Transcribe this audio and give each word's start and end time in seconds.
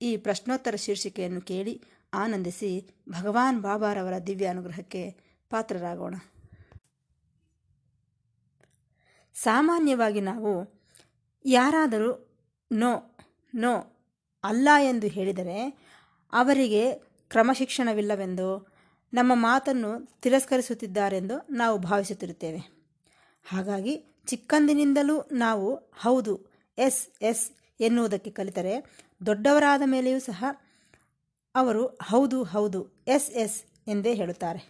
ಈ 0.00 0.16
ಪ್ರಶ್ನೋತ್ತರ 0.16 0.76
ಶೀರ್ಷಿಕೆಯನ್ನು 0.76 1.40
ಕೇಳಿ 1.40 1.82
ಆನಂದಿಸಿ 2.14 3.00
ಭಗವಾನ್ 3.08 3.62
ಬಾಬಾರವರ 3.62 4.18
ದಿವ್ಯ 4.18 4.46
ಅನುಗ್ರಹಕ್ಕೆ 4.46 5.02
ಪಾತ್ರರಾಗೋಣ. 5.50 6.14
ಸಾಮಾನ್ಯವಾಗಿ 9.34 10.20
ನಾವು 10.20 10.50
ಯಾರಾದರೂ 11.44 12.10
ನೋ 12.72 12.92
ನೋ, 13.54 13.74
ಅಲ್ಲ 14.44 14.68
ಎಂದು 14.80 15.06
ಹೇಳಿದರೆ 15.06 15.58
ಅವರಿಗೆ 16.32 16.82
ಕ್ರಮಶಿಕ್ಷಣವಿಲ್ಲವೆಂದು, 17.28 18.48
ನಮ್ಮ 19.12 19.32
ಮಾತನ್ನು 19.34 20.20
ತಿರಸ್ಕರಿಸುತ್ತಿದ್ದಾರೆಂದು 20.20 21.36
ನಾವು 21.50 21.78
ಭಾವಿಸುತ್ತಿರುತ್ತೇವೆ. 21.78 22.60
ಹಾಗಾಗಿ 23.44 23.94
ಚಿಕ್ಕಂದಿನಿಂದಲೂ 24.26 25.22
ನಾವು 25.32 25.74
ಹೌದು, 25.74 26.34
ಎಸ್ 26.78 27.22
ಎಸ್ 27.22 27.44
ಎನ್ನುವುದಕ್ಕೆ 27.80 28.30
ಕಲಿತರೆ 28.30 28.74
ದೊಡ್ಡವರಾದ 29.20 29.82
ಮೇಲೆಯೂ 29.94 30.20
ಸಹ 30.20 30.40
ಅವರು 31.54 31.82
ಹೌದು 32.10 32.38
ಹೌದು, 32.44 32.80
ಎಸ್ 33.06 33.30
ಎಸ್ 33.42 33.56
ಎಂದೇ 33.86 34.12
ಹೇಳುತ್ತಾರೆ. 34.14 34.60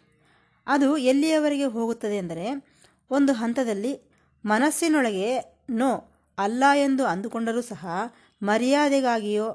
ಅದು 0.66 0.88
ಎಲ್ಲಿಯವರೆಗೆ 1.10 1.66
ಹೋಗುತ್ತದೆ 1.74 2.16
ಎಂದರೆ 2.16 2.46
ಒಂದು 3.10 3.32
ಹಂತದಲ್ಲಿ 3.32 3.92
ಮನಸ್ಸಿನೊಳಗೆ 4.44 5.28
ನೋ, 5.80 5.90
ಅಲ್ಲ 6.38 6.64
ಎಂದು 6.86 7.04
ಅಂದುಕೊಂಡರೂ 7.04 7.62
ಸಹ 7.62 7.86
ಮರ್ಯಾದೆಗಾಗಿಯೋ 8.42 9.48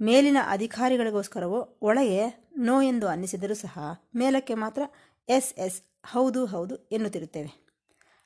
ಮೇಲಿನ 0.00 0.38
ಅಧಿಕಾರಿಗಳಿಗೋಸ್ಕರವೋ 0.46 1.60
ಒಳಗೆ 1.82 2.20
ನೋ 2.66 2.76
ಎಂದು 2.82 3.06
ಅನ್ನಿಸಿದರೂ 3.08 3.54
ಸಹ 3.54 3.78
ಮೇಲಕ್ಕೆ 4.14 4.54
ಮಾತ್ರ 4.54 4.82
ಎಸ್ 5.28 5.52
ಎಸ್, 5.66 5.78
ಹೌದು 6.12 6.40
ಹೌದು 6.46 6.74
ಎನ್ನುತ್ತಿರುತ್ತೇವೆ. 6.88 7.50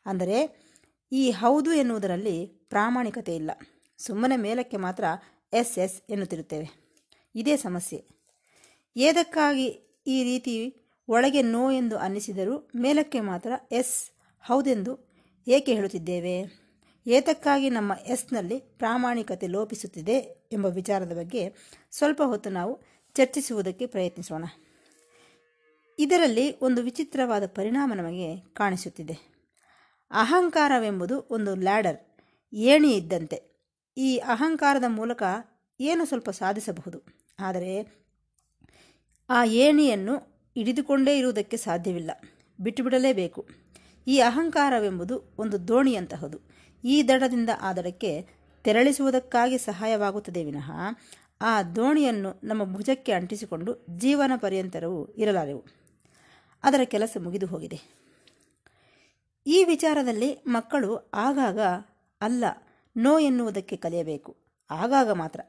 ಅಂದರೆ 0.06 0.38
ಈ 1.12 1.24
ಹೌದು 1.42 1.70
ಎನ್ನುವುದರಲ್ಲಿ 1.72 2.36
ಪ್ರಾಮಾಣಿಕತೆ 2.68 3.32
ಇಲ್ಲ 3.36 3.50
ಸುಮ್ಮನೆ 3.98 4.36
ಮೇಲಕ್ಕೆ 4.36 4.76
ಮಾತ್ರ 4.76 5.04
ಎಸ್ 5.52 5.78
ಎಸ್ 5.78 6.02
ಎನ್ನುತ್ತಿರುತ್ತೇವೆ. 6.10 6.82
ಇದೇ 7.34 7.56
ಸಮಸ್ಯೆ. 7.56 8.04
ಏದಕ್ಕಾಗಿ 8.96 9.64
ಈ 10.06 10.22
ರೀತಿ 10.22 10.76
ಒಳಗೆ 11.08 11.42
ನೋ 11.42 11.70
ಎಂದು 11.70 11.98
ಅನ್ನಿಸಿದರೂ 11.98 12.70
ಮೇಲಕ್ಕೆ 12.76 13.20
ಮಾತ್ರ 13.20 13.52
ಎಸ್ 13.72 14.10
ಹೌದೆಂದು 14.44 15.12
ಏಕೆ 15.48 15.74
ಹೇಳುತ್ತಿದ್ದೇವೆ? 15.74 16.62
ಏತಕ್ಕಾಗಿ 17.06 17.70
ನಮ್ಮ 17.70 17.92
ಎಸ್ನಲ್ಲಿ 18.06 18.58
ಪ್ರಾಮಾಣಿಕತೆ 18.58 19.46
ಲೋಪಿಸುತ್ತಿದೆ 19.46 20.48
ಎಂಬ 20.52 20.66
ವಿಚಾರದ 20.66 21.18
ಬಗ್ಗೆ 21.18 21.54
ಸ್ವಲ್ಪ 21.90 22.22
ಹೊತ್ತು 22.22 22.50
ನಾವು 22.50 22.80
ಚರ್ಚಿಸುವುದಕ್ಕೆ 23.14 23.86
ಪ್ರಯತ್ನಿಸೋಣ. 23.86 24.44
ಇದರಲ್ಲಿ 25.98 26.58
ಒಂದು 26.60 26.82
ವಿಚಿತ್ರವಾದ 26.82 27.46
ಪರಿಣಾಮ 27.46 27.92
ನಮಗೆ 27.96 28.36
ಕಾಣಿಸುತ್ತಿದೆ. 28.36 29.14
ಅಹಂಕಾರವೆಂಬುದು 30.10 31.26
ಒಂದು 31.30 31.54
ಲ್ಯಾಡರ್ 31.54 31.98
ಏಣಿ 32.52 32.96
ಇದ್ದಂತೆ. 32.96 33.51
ಈ 33.96 34.16
ಅಹಂಕಾರದ 34.16 34.84
ಮೂಲಕ 34.88 35.22
ಏನು 35.80 36.04
ಸ್ವಲ್ಪ 36.04 36.30
ಸಾಧಿಸಬಹುದು? 36.30 37.02
ಆದರೆ 37.40 38.02
ಆ 39.30 39.44
ಏಣಿಯನ್ನು 39.44 40.16
ಹಿಡಿದುಕೊಂಡೇ 40.54 41.18
ಇರುವುದಕ್ಕೆ 41.18 41.56
ಸಾಧ್ಯವಿಲ್ಲ. 41.56 42.10
ಬಿಟ್ಟುಬಿಡಲೇಬೇಕು. 42.60 43.48
ಈ 44.06 44.18
ಅಹಂಕಾರವೆಂಬುದು 44.18 45.22
ಒಂದು 45.38 45.68
ದೋಣಿಯಂತಹದು. 45.68 46.38
ಈ 46.84 47.02
ದಡದಿಂದ 47.02 47.50
ಆ 47.60 47.72
ದಡಕ್ಕೆ 47.72 48.26
ತೆರಳಿಸುವುದಕ್ಕಾಗಿ 48.64 49.58
ಸಹಾಯವಾಗುತ್ತದೆ 49.58 50.44
ವಿನಃ 50.44 50.72
ಆ 51.40 51.62
ದೋಣಿಯನ್ನು 51.62 52.40
ನಮ್ಮ 52.44 52.64
ಭುಜಕ್ಕೆ 52.64 53.12
ಅಂಟಿಸಿಕೊಂಡು 53.12 53.86
ಜೀವನ 53.98 54.32
ಪರ್ಯಂತರವೂ 54.36 55.06
ಇರಲಾರೆವು. 55.06 55.64
ಅದರ 56.62 56.80
ಕೆಲಸ 56.84 57.16
ಮುಗಿದು 57.20 57.46
ಹೋಗಿದೆ. 57.46 57.80
ಈ 59.46 59.64
ವಿಚಾರದಲ್ಲಿ 59.64 60.38
ಮಕ್ಕಳು 60.46 61.10
ಆಗಾಗ 61.14 61.60
ಅಲ್ಲ. 62.20 62.44
ನೋ 62.96 63.18
ಎನ್ನುವುದಕ್ಕೆ 63.18 63.76
ಕಲಿಯಬೇಕು. 63.76 64.36
ಆಗಾಗ 64.70 65.10
ಮಾತ್ರ. 65.10 65.40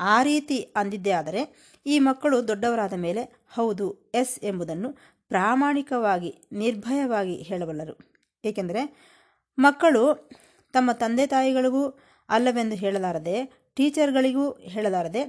ಆ 0.00 0.22
ರೀತಿ 0.22 0.60
ಅಂದಿದ್ದೇ 0.60 1.10
ಆದರೆ 1.10 1.72
ಈ 1.86 1.98
ಮಕ್ಕಳು 1.98 2.48
ದೊಡ್ಡವರಾದ 2.48 2.92
ಮೇಲೆ 2.92 3.46
ಹೌದು, 3.50 4.12
ಎಸ್ 4.14 4.44
ಎಂಬುದನ್ನು 4.44 4.92
ಪ್ರಾಮಾಣಿಕವಾಗಿ, 5.28 6.48
ನಿರ್ಭಯವಾಗಿ 6.52 7.34
ಹೇಳಬಲ್ಲರು. 7.34 7.98
ಏಕೆಂದರೆ 8.44 9.12
ಮಕ್ಕಳು 9.58 10.30
ತಮ್ಮ 10.72 10.92
ತಂದೆ 10.92 11.26
ತಾಯಿಗಳಿಗೂ 11.26 11.98
ಅಲ್ಲವೆಂದು 12.28 12.76
ಹೇಳಲಾರದೆ, 12.76 13.68
ಟೀಚರ್ಗಳಿಗೂ 13.74 14.50
ಹೇಳಲಾರದೆ, 14.50 15.22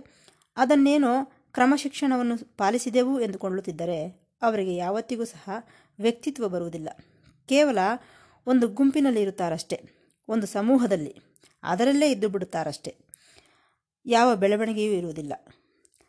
ಅದನ್ನೇನೋ 0.58 1.26
ಕ್ರಮಶಿಕ್ಷಣವನ್ನು 1.52 2.58
ಪಾಲಿಸಿದೆವು 2.58 3.20
ಎಂದುಕೊಳ್ಳುತ್ತಿದ್ದರೆ 3.20 4.30
ಅವರಿಗೆ 4.42 4.76
ಯಾವತ್ತಿಗೂ 4.76 5.24
ಸಹ 5.24 5.50
ವ್ಯಕ್ತಿತ್ವ 6.00 6.48
ಬರುವುದಿಲ್ಲ. 6.48 6.90
ಕೇವಲ 7.48 7.78
ಒಂದು 8.48 8.68
ಗುಂಪಿನಲ್ಲಿ 8.68 9.22
ಇರುತ್ತಾರಷ್ಟೇ 9.22 9.84
ಒಂದು 10.28 10.48
ಸಮೂಹದಲ್ಲಿ. 10.48 11.29
ಅದರಲ್ಲೇ 11.64 12.12
ಇದ್ದು 12.12 12.30
ಬಿಡುತ್ತಾರಷ್ಟೇ. 12.30 12.98
ಯಾವ 14.06 14.36
ಬೆಳವಣಿಗೆಯೂ 14.36 14.94
ಇರುವುದಿಲ್ಲ. 14.94 15.34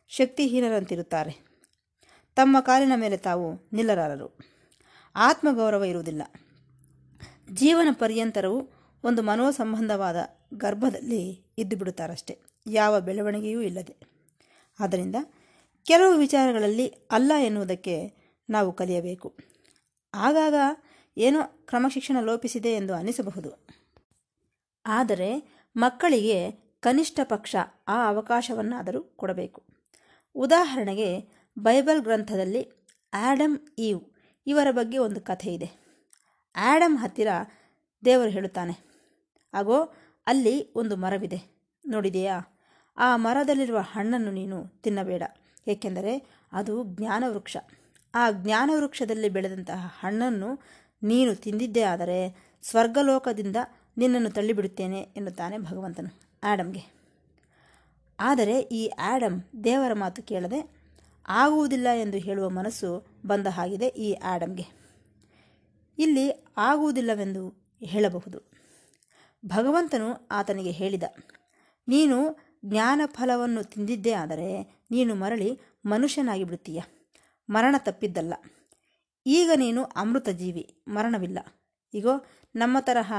ಶಕ್ತಿಹೀನರಂತಿರುತ್ತಾರೆ. 0.09 1.51
ತಮ್ಮ 2.37 2.57
ಕಾಲಿನ 2.61 2.93
ಮೇಲೆ 2.97 3.17
ತಾವು 3.17 3.69
ನಿಲ್ಲರಾರರು. 3.73 4.39
ಆತ್ಮಗೌರವ 5.17 5.85
ಇರುವುದಿಲ್ಲ. 5.85 6.23
ಜೀವನ 7.53 7.89
ಪರ್ಯಂತರವು 7.93 8.71
ಒಂದು 9.05 9.23
ಮನೋಸಂಬಂಧವಾದ 9.23 10.17
ಗರ್ಭದಲ್ಲಿ 10.55 11.47
ಇದ್ದು 11.59 11.77
ಬಿಡುತ್ತಾರಷ್ಟೆ. 11.77 12.39
ಯಾವ 12.67 13.01
ಬೆಳವಣಿಗೆಯೂ 13.01 13.61
ಇಲ್ಲದೆ. 13.61 13.97
ಆದ್ದರಿಂದ 14.81 15.17
ಕೆಲವು 15.87 16.17
ವಿಚಾರಗಳಲ್ಲಿ 16.17 16.87
ಅಲ್ಲ 16.87 17.33
ಎನ್ನುವುದಕ್ಕೆ 17.41 18.13
ನಾವು 18.51 18.73
ಕಲಿಯಬೇಕು. 18.73 19.37
ಆಗಾಗ 20.15 20.55
ಏನೋ 21.17 21.43
ಕ್ರಮಶಿಕ್ಷಣ 21.43 22.17
ಲೋಪಿಸಿದೆ 22.21 22.73
ಎಂದು 22.73 22.95
ಅನಿಸಬಹುದು 22.95 23.80
ಆದರೆ 24.87 25.61
ಮಕ್ಕಳಿಗೆ 25.77 26.51
ಕನಿಷ್ಠ 26.81 27.21
ಪಕ್ಷ 27.25 27.57
ಆ 27.89 28.09
ಅವಕಾಶವನ್ನಾದರೂ 28.09 29.03
ಕೊಡಬೇಕು. 29.03 29.63
ಉದಾಹರಣೆಗೆ 30.35 31.29
ಬೈಬಲ್ 31.59 32.03
ಗ್ರಂಥದಲ್ಲಿ 32.03 32.87
ಆ್ಯಡಮ್ 33.15 33.59
ಈವ್ 33.79 34.01
ಇವರ 34.47 34.71
ಬಗ್ಗೆ 34.71 34.99
ಒಂದು 34.99 35.21
ಕಥೆ 35.21 35.55
ಇದೆ. 35.55 35.71
ಆ್ಯಡಮ್ 36.57 36.99
ಹತ್ತಿರ 36.99 37.29
ದೇವರು 38.05 38.31
ಹೇಳುತ್ತಾನೆ 38.31 38.91
ಆಗೋ 39.55 39.93
ಅಲ್ಲಿ 40.27 40.73
ಒಂದು 40.75 40.97
ಮರವಿದೆ. 40.97 41.71
ನೋಡಿದೆಯಾ? 41.87 42.41
ಆ 42.99 43.17
ಮರದಲ್ಲಿರುವ 43.17 43.79
ಹಣ್ಣನ್ನು 43.79 44.31
ನೀನು 44.31 44.67
ತಿನ್ನಬೇಡ. 44.67 45.23
ಏಕೆಂದರೆ 45.69 46.43
ಅದು 46.53 46.85
ಜ್ಞಾನವೃಕ್ಷ. 46.85 47.57
ಆ 48.15 48.31
ಜ್ಞಾನವೃಕ್ಷದಲ್ಲಿ 48.31 49.29
ಬೆಳೆದಂತಹ 49.29 49.87
ಹಣ್ಣನ್ನು 50.01 50.61
ನೀನು 51.03 51.35
ತಿಂದಿದ್ದೇ 51.35 51.83
ಆದರೆ 51.83 52.51
ಸ್ವರ್ಗಲೋಕದಿಂದ 52.63 53.57
ನಿನ್ನನ್ನು 54.01 54.31
ತಳ್ಳಿಬಿಡುತ್ತೇನೆ 54.31 55.01
ಎನ್ನುತ್ತಾನೆ 55.17 55.57
ಭಗವಂತನು 55.59 56.11
ಆ್ಯಡಮ್ಗೆ 56.43 56.83
ಆದರೆ 58.19 58.57
ಈ 58.73 58.83
ಆ್ಯಡಮ್ 59.09 59.39
ದೇವರ 59.65 59.93
ಮಾತು 59.95 60.21
ಕೇಳದೆ 60.23 60.61
ಆಗುವುದಿಲ್ಲ 61.29 61.89
ಎಂದು 62.03 62.19
ಹೇಳುವ 62.19 62.47
ಮನಸ್ಸು 62.51 62.91
ಬಂದ 63.27 63.49
ಹಾಗಿದೆ 63.51 63.89
ಈ 63.99 64.09
ಆ್ಯಡಮ್ಗೆ 64.25 64.67
ಇಲ್ಲಿ 65.99 66.27
ಆಗುವುದಿಲ್ಲವೆಂದು 66.59 67.43
ಹೇಳಬಹುದು. 67.83 68.39
ಭಗವಂತನು 69.43 70.09
ಆತನಿಗೆ 70.31 70.71
ಹೇಳಿದ, 70.71 71.07
ನೀನು 71.89 72.17
ಜ್ಞಾನ 72.65 73.01
ಫಲವನ್ನು 73.07 73.63
ತಿಂದಿದ್ದೇ 73.65 74.13
ಆದರೆ 74.13 74.49
ನೀನು 74.91 75.13
ಮರಳಿ 75.15 75.51
ಮನುಷ್ಯನಾಗಿ 75.85 76.45
ಬಿಡುತ್ತೀಯ 76.45 76.81
ಮರಣ 77.49 77.75
ತಪ್ಪಿದ್ದಲ್ಲ. 77.79 78.35
ಈಗ 79.27 79.51
ನೀನು 79.57 79.81
ಅಮೃತ 79.97 80.29
ಜೀವಿ, 80.41 80.65
ಮರಣವಿಲ್ಲ. 80.89 81.39
ಈಗೋ 81.95 82.15
ನಮ್ಮ 82.55 82.77
ತರಹ 82.81 83.13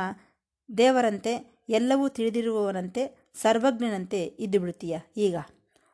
ದೇವರಂತೆ, 0.77 1.63
ಎಲ್ಲವೂ 1.69 2.09
ತಿಳಿದಿರುವವನಂತೆ, 2.09 3.31
ಸರ್ವಜ್ಞನಂತೆ 3.33 4.23
ಇದ್ದು 4.25 4.59
ಬಿಡುತ್ತೀಯ 4.59 4.97
ಈಗ, 5.17 5.35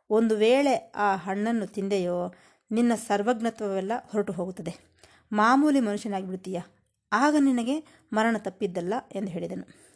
ಒಂದು 0.10 0.36
ವೇಳೆ 0.36 0.92
ಆ 0.96 1.16
ಹಣ್ಣನ್ನು 1.16 1.68
ತಿಂದೆಯೋ, 1.68 2.34
ನಿನ್ನ 2.72 2.96
ಸರ್ವಜ್ಞತ್ವವೆಲ್ಲ 2.96 3.92
ಹೊರಟು 4.12 4.34
ಹೋಗುತ್ತದೆ. 4.34 4.76
ಮಾಮೂಲಿ 5.32 5.80
ಮನುಷ್ಯನಾಗಿ 5.80 6.26
ಬಿಡುತ್ತೀಯ 6.26 6.62
ಆಗ 7.12 7.36
ನಿನಗೆ 7.40 7.86
ಮರಣ 8.14 8.36
ತಪ್ಪಿದ್ದಲ್ಲ 8.38 8.94
ಎಂದು 9.16 9.32
ಹೇಳಿದನು. 9.32 9.88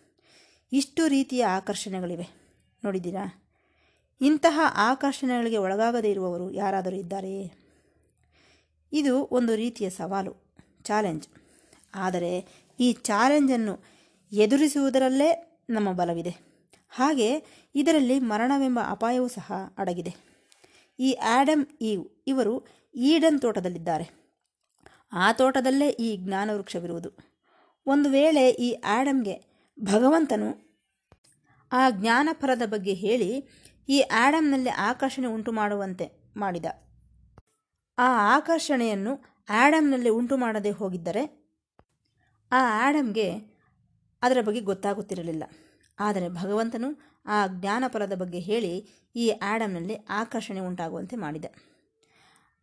ಇಷ್ಟು 0.71 1.07
ರೀತಿಯ 1.07 1.45
ಆಕರ್ಷಣೆಗಳಿವೆ. 1.45 2.27
ನೋಡಿದ್ದೀರಾ? 2.83 3.43
ಇಂತಹ 4.21 4.59
ಆಕರ್ಷಣೆಗಳಿಗೆ 4.75 5.57
ಒಳಗಾಗದೇ 5.57 6.11
ಇರುವವರು 6.11 6.51
ಯಾರಾದರೂ 6.51 6.95
ಇದ್ದಾರೆಯೇ 6.95 7.51
ಇದು 8.93 9.27
ಒಂದು 9.31 9.55
ರೀತಿಯ 9.55 9.89
ಸವಾಲು, 9.89 10.55
ಚಾಲೆಂಜ್. 10.83 11.27
ಆದರೆ 11.95 12.45
ಈ 12.79 12.93
ಚಾಲೆಂಜನ್ನು 12.93 13.79
ಎದುರಿಸುವುದರಲ್ಲೇ 14.31 15.59
ನಮ್ಮ 15.69 15.91
ಬಲವಿದೆ. 15.91 16.29
ಹಾಗೆ 16.89 17.43
ಇದರಲ್ಲಿ 17.75 18.19
ಮರಣವೆಂಬ 18.19 18.79
ಅಪಾಯವೂ 18.89 19.27
ಸಹ 19.27 19.53
ಅಡಗಿದೆ. 19.77 20.15
ಈ 20.99 21.13
ಆ್ಯಡಮ್ 21.13 21.65
ಈವ್ 21.81 22.23
ಇವರು 22.27 22.67
ಈಡನ್ 22.95 23.41
ತೋಟದಲ್ಲಿದ್ದಾರೆ. 23.41 24.09
ಆ 25.13 25.31
ತೋಟದಲ್ಲೇ 25.31 25.89
ಈ 25.89 26.17
ಜ್ಞಾನವೃಕ್ಷವಿರುವುದು. 26.17 27.09
ಒಂದು 27.85 28.09
ವೇಳೆ 28.09 28.49
ಈ 28.49 28.71
ಆ್ಯಡಮ್ಗೆ 28.73 29.41
ಭಗವಂತನು 29.83 30.71
ಆ 31.71 31.89
ಜ್ಞಾನಫಲದ 31.89 32.61
ಬಗ್ಗೆ 32.65 32.93
ಹೇಳಿ 32.93 33.47
ಈ 33.89 33.99
ಆ್ಯಡಮ್ನಲ್ಲಿ 33.99 34.69
ಆಕರ್ಷಣೆ 34.69 35.27
ಉಂಟು 35.27 35.51
ಮಾಡುವಂತೆ 35.51 36.31
ಮಾಡಿದ. 36.37 36.65
ಆ 37.97 38.35
ಆಕರ್ಷಣೆಯನ್ನು 38.35 39.23
ಆ್ಯಡಮ್ನಲ್ಲಿ 39.49 40.09
ಉಂಟು 40.09 40.37
ಮಾಡದೆ 40.37 40.71
ಹೋಗಿದ್ದರೆ 40.71 41.41
ಆ 42.51 42.85
ಆ್ಯಡಮ್ಗೆ 42.85 43.50
ಅದರ 44.21 44.37
ಬಗ್ಗೆ 44.41 44.61
ಗೊತ್ತಾಗುತ್ತಿರಲಿಲ್ಲ. 44.61 45.43
ಆದರೆ 45.99 46.29
ಭಗವಂತನು 46.29 47.01
ಆ 47.25 47.47
ಜ್ಞಾನಫಲದ 47.47 48.13
ಬಗ್ಗೆ 48.13 48.39
ಹೇಳಿ 48.39 48.89
ಈ 49.15 49.29
ಆ್ಯಡಮ್ನಲ್ಲಿ 49.29 49.95
ಆಕರ್ಷಣೆ 49.95 50.59
ಉಂಟಾಗುವಂತೆ 50.59 51.15
ಮಾಡಿದೆ. 51.15 51.71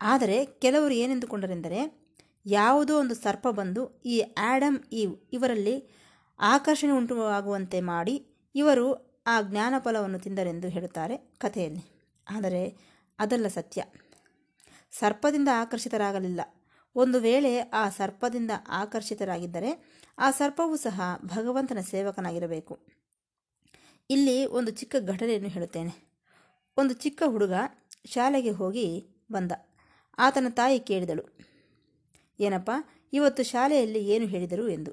ಆದರೆ 0.00 0.44
ಕೆಲವರು 0.44 0.94
ಏನೆಂದುಕೊಂಡರೆಂದರೆ, 0.94 2.08
ಯಾವುದೋ 2.46 3.00
ಒಂದು 3.00 3.14
ಸರ್ಪ 3.14 3.48
ಬಂದು 3.48 4.02
ಈ 4.04 4.20
ಆ್ಯಡಮ್ 4.20 4.78
ಈವ್ 4.92 5.16
ಇವರಲ್ಲಿ 5.32 5.90
ಆಕರ್ಷಣೆ 6.40 6.90
ಉಂಟು 6.90 7.22
ಆಗುವಂತೆ 7.22 7.80
ಮಾಡಿ 7.80 8.26
ಇವರು 8.54 9.08
ಆ 9.26 9.42
ಜ್ಞಾನಫಲವನ್ನು 9.42 10.18
ತಿಂದರೆಂದು 10.18 10.68
ಹೇಳುತ್ತಾರೆ 10.68 11.16
ಕಥೆಯಲ್ಲಿ. 11.16 12.14
ಆದರೆ 12.30 12.76
ಅದಲ್ಲ 13.18 13.46
ಸತ್ಯ. 13.46 13.84
ಸರ್ಪದಿಂದ 14.90 15.48
ಆಕರ್ಷಿತರಾಗಲಿಲ್ಲ. 15.60 16.40
ಒಂದು 16.94 17.20
ವೇಳೆ 17.20 17.58
ಆ 17.58 17.88
ಸರ್ಪದಿಂದ 17.88 18.50
ಆಕರ್ಷಿತರಾಗಿದ್ದರೆ 18.68 19.97
ಆ 20.18 20.30
ಸರ್ಪವೂ 20.30 20.76
ಸಹ 20.76 21.00
ಭಗವಂತನ 21.24 21.80
ಸೇವಕನಾಗಿರಬೇಕು. 21.80 22.74
ಇಲ್ಲಿ 24.10 24.46
ಒಂದು 24.46 24.70
ಚಿಕ್ಕ 24.70 24.96
ಘಟನೆಯನ್ನು 25.06 25.48
ಹೇಳುತ್ತೇನೆ. 25.48 25.92
ಒಂದು 26.76 26.94
ಚಿಕ್ಕ 26.94 27.22
ಹುಡುಗ 27.26 27.52
ಶಾಲೆಗೆ 28.06 28.50
ಹೋಗಿ 28.50 28.86
ಬಂದ. 29.32 29.52
ಆತನ 30.18 30.46
ತಾಯಿ 30.50 30.78
ಕೇಳಿದಳು, 30.80 31.24
ಏನಪ್ಪ, 32.40 32.70
ಇವತ್ತು 33.12 33.42
ಶಾಲೆಯಲ್ಲಿ 33.42 34.00
ಏನು 34.08 34.26
ಹೇಳಿದರು? 34.26 34.68
ಎಂದು. 34.68 34.92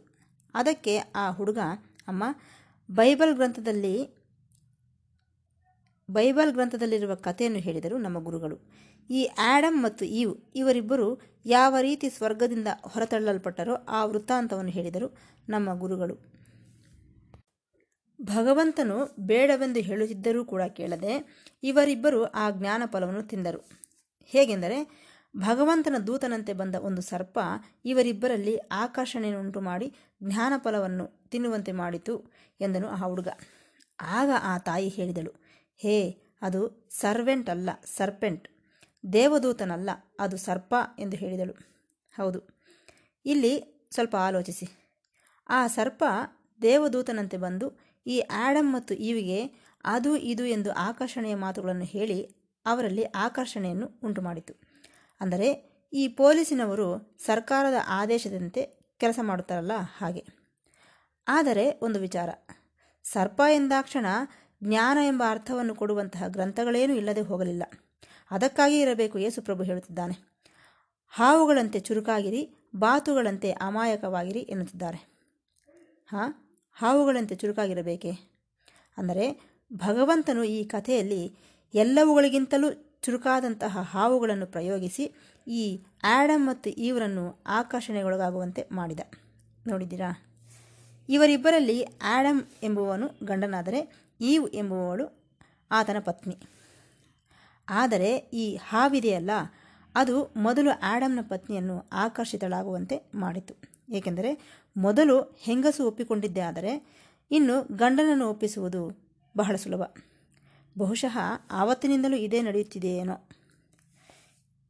ಅದಕ್ಕೆ 0.53 0.93
ಆ 0.97 1.25
ಹುಡುಗ, 1.29 1.59
ಅಮ್ಮ, 2.07 2.23
ಬೈಬಲ್ 2.89 3.33
ಗ್ರಂಥದಲ್ಲಿ, 3.35 3.95
ಬೈಬಲ್ 6.09 6.51
ಗ್ರಂಥದಲ್ಲಿರುವ 6.51 7.15
ಕಥೆಯನ್ನು 7.15 7.59
ಹೇಳಿದರು 7.59 7.97
ನಮ್ಮ 7.97 8.19
ಗುರುಗಳು. 8.19 8.57
ಈ 9.09 9.25
ಆ್ಯಡಮ್ 9.25 9.83
ಮತ್ತು 9.83 10.05
ಈವ್ 10.05 10.33
ಇವರಿಬ್ಬರು 10.55 11.21
ಯಾವ 11.45 11.75
ರೀತಿ 11.81 12.09
ಸ್ವರ್ಗದಿಂದ 12.09 12.67
ಹೊರತಳ್ಳಲ್ಪಟ್ಟರೋ 12.83 13.75
ಆ 13.75 14.05
ವೃತ್ತಾಂತವನ್ನು 14.05 14.71
ಹೇಳಿದರು 14.71 15.17
ನಮ್ಮ 15.49 15.73
ಗುರುಗಳು. 15.73 16.35
ಭಗವಂತನು 18.21 19.15
ಬೇಡವೆಂದು 19.19 19.79
ಹೇಳುತ್ತಿದ್ದರೂ 19.79 20.45
ಕೂಡ 20.45 20.61
ಕೇಳದೆ 20.61 21.43
ಇವರಿಬ್ಬರು 21.63 22.23
ಆ 22.23 22.49
ಜ್ಞಾನ 22.49 22.83
ಫಲವನ್ನು 22.85 23.23
ತಿಂದರು. 23.23 23.69
ಹೇಗೆಂದರೆ, 24.25 25.05
ಭಗವಂತನ 25.37 25.95
ದೂತನಂತೆ 26.07 26.53
ಬಂದ 26.53 26.75
ಒಂದು 26.75 27.01
ಸರ್ಪ 27.01 27.39
ಇವರಿಬ್ಬರಲ್ಲಿ 27.85 28.57
ಆಕರ್ಷಣೆಯನ್ನುಂಟು 28.57 29.61
ಮಾಡಿ 29.61 29.93
ಜ್ಞಾನ 30.23 30.53
ಫಲವನ್ನು 30.57 31.27
ತಿನ್ನುವಂತೆ 31.29 31.71
ಮಾಡಿತು 31.71 32.31
ಎಂದನು 32.61 32.87
ಆ 32.87 32.95
ಹುಡುಗ. 32.95 33.27
ಆಗ 34.01 34.29
ಆ 34.41 34.57
ತಾಯಿ 34.57 34.87
ಹೇಳಿದಳು, 34.87 35.31
ಹೇ, 35.77 36.17
ಅದು 36.41 36.87
ಸರ್ವೆಂಟ್ 36.89 37.49
ಅಲ್ಲ, 37.49 37.69
ಸರ್ಪೆಂಟ್. 37.97 38.54
ದೇವದೂತನಲ್ಲ, 39.13 39.89
ಅದು 40.19 40.37
ಸರ್ಪ 40.37 40.75
ಎಂದು 40.99 41.17
ಹೇಳಿದಳು. 41.17 41.53
ಹೌದು, 42.13 42.39
ಇಲ್ಲಿ 43.25 43.53
ಸ್ವಲ್ಪ 43.93 44.15
ಆಲೋಚಿಸಿ. 44.15 44.67
ಆ 45.49 45.67
ಸರ್ಪ 45.67 46.03
ದೇವದೂತನಂತೆ 46.61 47.37
ಬಂದು 47.37 47.67
ಈ 48.05 48.19
ಆ್ಯಡಮ್ 48.19 48.73
ಮತ್ತು 48.73 48.93
ಇವಿಗೆ 48.93 49.39
ಅದು 49.85 50.11
ಇದು 50.17 50.45
ಎಂದು 50.45 50.71
ಆಕರ್ಷಣೆಯ 50.71 51.35
ಮಾತುಗಳನ್ನು 51.35 51.85
ಹೇಳಿ 51.85 52.19
ಅವರಲ್ಲಿ 52.65 53.03
ಆಕರ್ಷಣೆಯನ್ನು 53.03 53.87
ಉಂಟು 54.03 54.21
ಮಾಡಿತು 54.21 54.53
ಅಂದರೆ 55.21 55.49
ಈ 55.93 56.07
ಪೊಲೀಸಿನವರು 56.07 56.87
ಸರ್ಕಾರದ 57.25 57.79
ಆದೇಶದಂತೆ 57.87 58.61
ಕೆಲಸ 58.99 59.19
ಮಾಡುತ್ತಾರಲ್ಲ 59.23 59.75
ಹಾಗೆ. 59.97 60.23
ಆದರೆ 61.27 61.65
ಒಂದು 61.81 61.99
ವಿಚಾರ, 61.99 62.29
ಸರ್ಪ 63.05 63.41
ಎಂದಾಕ್ಷಣ 63.53 64.05
ಜ್ಞಾನ 64.63 64.97
ಎಂಬ 65.07 65.23
ಅರ್ಥವನ್ನು 65.29 65.75
ಕೊಡುವಂತಹ 65.75 66.27
ಗ್ರಂಥಗಳೇನೂ 66.27 66.93
ಇಲ್ಲದೆ 66.93 67.21
ಹೋಗಲಿಲ್ಲ. 67.21 67.63
ಅದಕ್ಕಾಗಿ 68.31 68.79
ಇರಬೇಕು 68.79 69.19
ಯೇಸುಪ್ರಭು 69.19 69.63
ಹೇಳುತ್ತಿದ್ದಾನೆ. 69.63 70.35
ಹಾವುಗಳಂತೆ 71.09 71.79
ಚುರುಕಾಗಿರಿ, 71.79 72.49
ಬಾತುಗಳಂತೆ 72.75 73.51
ಅಮಾಯಕವಾಗಿರಿ 73.51 74.39
ಎನ್ನುತ್ತಿದ್ದಾರೆ. 74.39 74.97
ಹಾಂ, 76.07 76.59
ಹಾವುಗಳಂತೆ 76.73 77.35
ಚುರುಕಾಗಿರಬೇಕೆ? 77.35 78.11
ಅಂದರೆ 78.97 79.55
ಭಗವಂತನು 79.73 80.43
ಈ 80.43 80.63
ಕಥೆಯಲ್ಲಿ 80.63 81.35
ಎಲ್ಲವುಗಳಿಗಿಂತಲೂ 81.73 82.99
ಚುರುಕಾದಂತಹ 83.01 83.77
ಹಾವುಗಳನ್ನು 83.81 84.45
ಪ್ರಯೋಗಿಸಿ 84.45 85.13
ಈ 85.47 85.83
ಆ್ಯಡಮ್ 86.03 86.47
ಮತ್ತು 86.47 86.69
ಇವರನ್ನು 86.69 87.43
ಆಕರ್ಷಣೆಗೊಳಗಾಗುವಂತೆ 87.47 88.67
ಮಾಡಿದ. 88.71 88.99
ನೋಡಿದ್ದೀರಾ? 89.67 90.21
ಇವರಿಬ್ಬರಲ್ಲಿ 91.09 91.83
ಆ್ಯಡಮ್ 91.83 92.41
ಎಂಬುವನು 92.63 93.09
ಗಂಡನಾದರೆ 93.23 94.07
ಈವ್ 94.21 94.49
ಎಂಬುವವಳು 94.53 95.33
ಆತನ 95.71 95.97
ಪತ್ನಿ. 95.99 96.37
ಆದರೆ 97.67 98.15
ಈ 98.15 98.55
ಹಾವಿದೆಯಲ್ಲ, 98.55 99.31
ಅದು 99.95 100.33
ಮೊದಲು 100.35 100.71
ಆ್ಯಡಮ್ನ 100.81 101.19
ಪತ್ನಿಯನ್ನು 101.29 101.89
ಆಕರ್ಷಿತಳಾಗುವಂತೆ 101.93 103.11
ಮಾಡಿತು. 103.15 103.55
ಏಕೆಂದರೆ 103.93 104.61
ಮೊದಲು 104.77 105.21
ಹೆಂಗಸು 105.21 105.87
ಒಪ್ಪಿಕೊಂಡಿದ್ದೇ 105.87 106.39
ಆದರೆ 106.39 106.71
ಇನ್ನು 107.31 107.75
ಗಂಡನನ್ನು 107.75 108.29
ಒಪ್ಪಿಸುವುದು 108.29 108.81
ಬಹಳ 109.37 109.55
ಸುಲಭ. 109.55 109.81
ಬಹುಶಃ 110.77 111.17
ಆವತ್ತಿನಿಂದಲೂ 111.51 112.17
ಇದೇ 112.17 112.41
ನಡೆಯುತ್ತಿದೆಯೇನೋ. 112.41 113.29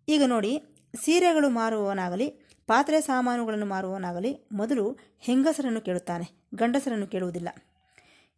ಈಗ 0.07 0.24
ನೋಡಿ, 0.25 0.81
ಸೀರೆಗಳು 0.95 1.50
ಮಾರುವವನಾಗಲಿ, 1.50 2.27
ಪಾತ್ರೆ 2.68 3.01
ಸಾಮಾನುಗಳನ್ನು 3.01 3.65
ಮಾರುವವನಾಗಲಿ 3.65 4.50
ಮೊದಲು 4.51 4.97
ಹೆಂಗಸರನ್ನು 5.19 5.81
ಕೇಳುತ್ತಾನೆ, 5.81 6.47
ಗಂಡಸರನ್ನು 6.56 7.07
ಕೇಳುವುದಿಲ್ಲ. 7.07 7.75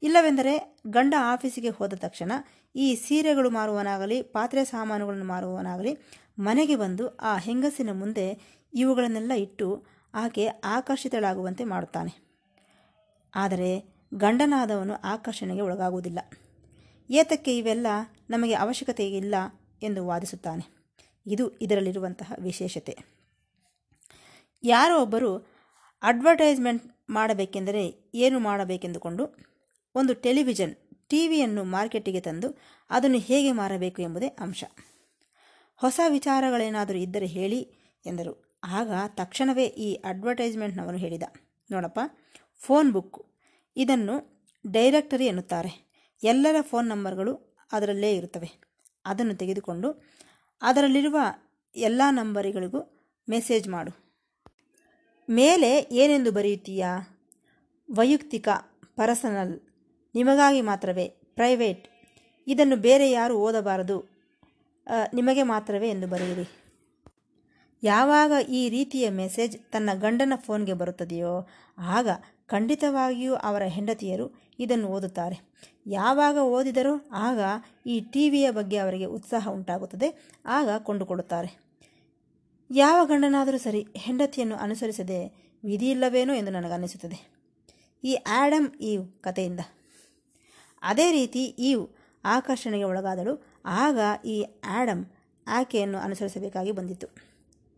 ಇಲ್ಲವೆಂದರೆ 0.01 0.77
ಗಂಡ 0.87 1.13
ಆಫೀಸಿಗೆ 1.19 1.69
ಹೋದ 1.69 1.93
ತಕ್ಷಣ 1.93 2.31
ಈ 2.75 2.95
ಸೀರೆಗಳು 2.95 3.49
ಮಾರುವವನಾಗಲಿ, 3.49 4.21
ಪಾತ್ರೆ 4.21 4.65
ಸಾಮಾನುಗಳನ್ನು 4.65 5.25
ಮಾರುವವನಾಗಲಿ, 5.25 5.97
ಮನೆಗೆ 6.39 6.75
ಬಂದು 6.75 7.15
ಆ 7.15 7.37
ಹೆಂಗಸಿನ 7.37 7.89
ಮುಂದೆ 7.91 8.57
ಇವುಗಳನ್ನೆಲ್ಲ 8.73 9.31
ಇಟ್ಟು 9.31 9.83
ಆಕೆ 10.13 10.47
ಆಕರ್ಷಿತಳಾಗುವಂತೆ 10.47 11.63
ಮಾಡುತ್ತಾನೆ. 11.63 12.27
ಆದರೆ 13.35 13.99
ಗಂಡನಾದವನು 14.13 14.93
ಆಕರ್ಷಣೆಗೆ 14.93 15.61
ಒಳಗಾಗುವುದಿಲ್ಲ. 15.61 16.19
ಏತಕ್ಕೆ 17.09 17.57
ಇವೆಲ್ಲ 17.57 17.87
ನಮಗೆ 18.29 18.53
ಅವಶ್ಯಕತೆ 18.53 19.09
ಇಲ್ಲ 19.09 19.35
ಎಂದು 19.83 20.05
ವಾದಿಸುತ್ತಾನೆ. 20.05 20.93
ಇದು 21.25 21.57
ಇದರಲ್ಲಿರುವಂತಹ 21.57 22.33
ವಿಶೇಷತೆ. 22.39 22.97
ಯಾರೋ 24.63 25.01
ಒಬ್ಬರು 25.01 25.37
ಅಡ್ವರ್ಟೈಸ್ಮೆಂಟ್ 26.03 26.97
ಮಾಡಬೇಕೆಂದರೆ 27.09 28.11
ಏನು 28.13 28.39
ಮಾಡಬೇಕೆಂದುಕೊಂಡು 28.39 29.47
ಒಂದು 29.95 30.13
ಟೆಲಿವಿಷನ್ 30.13 30.75
ಟಿ 31.09 31.27
ವಿಯನ್ನು 31.27 31.63
ಮಾರ್ಕೆಟಿಗೆ 31.63 32.19
ತಂದು 32.19 32.57
ಅದನ್ನು 32.89 33.17
ಹೇಗೆ 33.17 33.51
ಮಾರಬೇಕು 33.51 34.01
ಎಂಬುದೇ 34.01 34.27
ಅಂಶ. 34.27 34.63
ಹೊಸ 35.75 35.99
ವಿಚಾರಗಳೇನಾದರೂ 36.09 36.97
ಇದ್ದರೆ 36.97 37.25
ಹೇಳಿ 37.25 37.61
ಎಂದರು. 38.05 38.59
ಆಗ 38.63 38.91
ತಕ್ಷಣವೇ 39.07 39.65
ಈ 39.65 39.93
ಅಡ್ವರ್ಟೈಸ್ಮೆಂಟ್ನವನು 39.93 40.97
ಹೇಳಿದ. 40.97 41.23
ನೋಡಪ್ಪ, 41.71 41.99
ಫೋನ್ 42.59 42.91
ಬುಕ್ 42.91 43.33
ಇದನ್ನು 43.77 44.45
ಡೈರೆಕ್ಟರಿ 44.71 45.25
ಎನ್ನುತ್ತಾರೆ. 45.25 45.89
ಎಲ್ಲರ 46.23 46.55
ಫೋನ್ 46.61 46.89
ನಂಬರ್ಗಳು 46.89 47.57
ಅದರಲ್ಲೇ 47.71 48.15
ಇರುತ್ತವೆ. 48.15 48.51
ಅದನ್ನು 49.05 49.35
ತೆಗೆದುಕೊಂಡು 49.35 50.03
ಅದರಲ್ಲಿರುವ 50.61 51.17
ಎಲ್ಲ 51.75 52.01
ನಂಬರಿಗಳಿಗೂ 52.09 53.09
ಮೆಸೇಜ್ 53.29 53.67
ಮಾಡು. 53.67 54.07
ಮೇಲೆ 55.29 55.79
ಏನೆಂದು 55.91 56.31
ಬರೆಯುತ್ತೀಯಾ? 56.31 56.97
ವೈಯಕ್ತಿಕ, 57.95 58.49
ಪರ್ಸನಲ್ 58.95 59.61
ನಿಮಗಾಗಿ 60.19 60.61
ಮಾತ್ರವೇ 60.61 61.05
ಪ್ರೈವೇಟ್ 61.39 61.83
ಇದನ್ನು 62.47 62.77
ಬೇರೆ 62.87 63.07
ಯಾರು 63.11 63.35
ಓದಬಾರದು. 63.37 63.97
ನಿಮಗೆ 65.13 65.43
ಮಾತ್ರವೇ 65.43 65.87
ಎಂದು 65.89 66.07
ಬರೆಯಿರಿ. 66.07 66.45
ಯಾವಾಗ 67.83 68.33
ಈ 68.49 68.61
ರೀತಿಯ 68.69 69.05
ಮೆಸೇಜ್ 69.09 69.55
ತನ್ನ 69.71 69.89
ಗಂಡನ 69.93 70.33
ಫೋನ್ಗೆ 70.45 70.73
ಬರುತ್ತದೆಯೋ, 70.73 71.33
ಆಗ 71.77 72.07
ಖಂಡಿತವಾಗಿಯೂ 72.47 73.33
ಅವರ 73.47 73.63
ಹೆಂಡತಿಯರು 73.75 74.25
ಇದನ್ನು 74.59 74.87
ಓದುತ್ತಾರೆ. 74.87 75.37
ಯಾವಾಗ 75.87 76.37
ಓದಿದರೋ, 76.55 76.93
ಆಗ 77.25 77.39
ಈ 77.85 77.95
ಟಿ 78.13 78.23
ವಿಯ 78.29 78.47
ಬಗ್ಗೆ 78.51 78.77
ಅವರಿಗೆ 78.77 79.07
ಉತ್ಸಾಹ 79.17 79.47
ಉಂಟಾಗುತ್ತದೆ, 79.49 80.09
ಆಗ 80.45 80.69
ಕೊಂಡುಕೊಳ್ಳುತ್ತಾರೆ. 80.77 81.49
ಯಾವ 82.71 82.99
ಗಂಡನಾದರೂ 83.05 83.57
ಸರಿ 83.57 83.81
ಹೆಂಡತಿಯನ್ನು 83.97 84.55
ಅನುಸರಿಸದೆ 84.55 85.19
ವಿಧಿಯಿಲ್ಲವೇನೋ 85.63 86.33
ಎಂದು 86.33 86.51
ನನಗನ್ನಿಸುತ್ತದೆ. 86.51 87.19
ಈ 88.03 88.13
ಆ್ಯಡಮ್ 88.13 88.69
ಈ 88.89 88.91
ಕಥೆಯಿಂದ. 89.21 89.61
ಅದೇ 90.81 91.11
ರೀತಿ 91.11 91.43
ಈವ್ 91.43 91.83
ಆಕರ್ಷಣೆಗೆ 92.25 92.83
ಒಳಗಾದಳು. 92.83 93.61
ಆಗ 93.65 93.99
ಈ 94.25 94.45
ಆ್ಯಡಮ್ 94.63 95.05
ಆಕೆಯನ್ನು 95.47 95.97
ಅನುಸರಿಸಬೇಕಾಗಿ 95.97 96.71
ಬಂದಿತು. 96.71 97.07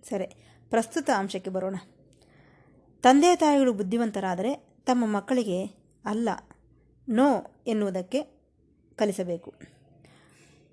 ಸರಿ, 0.09 0.27
ಪ್ರಸ್ತುತ 0.69 1.09
ಅಂಶಕ್ಕೆ 1.17 1.49
ಬರೋಣ. 1.49 1.75
ತಂದೆ 3.03 3.35
ತಾಯಿಗಳು 3.35 3.73
ಬುದ್ಧಿವಂತರಾದರೆ 3.73 4.55
ತಮ್ಮ 4.85 5.15
ಮಕ್ಕಳಿಗೆ 5.15 5.59
ಅಲ್ಲ, 6.05 6.29
ನೋ 7.09 7.27
ಎನ್ನುವುದಕ್ಕೆ 7.67 8.19
ಕಲಿಸಬೇಕು. 8.95 9.53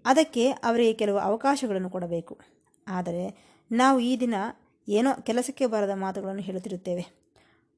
ಅದಕ್ಕೆ 0.05 0.51
ಅವರಿಗೆ 0.51 0.93
ಕೆಲವು 0.93 1.19
ಅವಕಾಶಗಳನ್ನು 1.19 1.91
ಕೊಡಬೇಕು. 1.91 2.39
ಆದರೆ 2.87 3.25
ನಾವು 3.71 4.01
ಈ 4.01 4.17
ದಿನ 4.21 4.35
ಏನೋ 4.89 5.13
ಕೆಲಸಕ್ಕೆ 5.23 5.67
ಬರದ 5.67 5.91
ಮಾತುಗಳನ್ನು 5.95 6.43
ಹೇಳುತ್ತಿರುತ್ತೇವೆ. 6.43 7.05